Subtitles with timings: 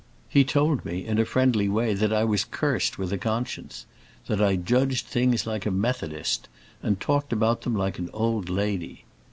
[0.27, 3.85] He told me, in a friendly way, that I was cursed with a conscience;
[4.25, 6.49] that I judged things like a Methodist
[6.81, 9.05] and talked about them like an old lady.